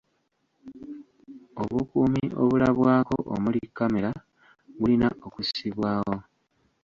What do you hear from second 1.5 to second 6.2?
Obukuumi obulabwako omuli kkamera bulina okussibwawo.